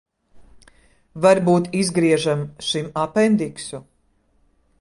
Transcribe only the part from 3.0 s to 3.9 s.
apendiksu?